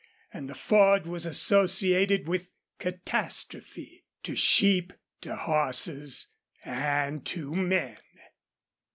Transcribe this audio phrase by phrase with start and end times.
[0.33, 6.25] And the ford was associated with catastrophe to sheep, to horses
[6.65, 7.99] and to men.